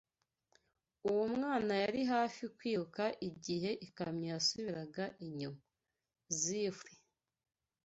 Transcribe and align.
Uwo 1.09 1.25
mwana 1.35 1.73
yari 1.83 2.01
hafi 2.13 2.43
kwiruka 2.55 3.03
igihe 3.29 3.69
ikamyo 3.87 4.27
yasubiraga 4.33 5.03
inyuma. 5.25 5.61
(Zifre) 6.39 6.93